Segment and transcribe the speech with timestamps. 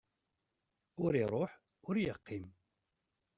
[1.03, 1.51] Ur iruḥ
[1.87, 2.45] ur yeqqim.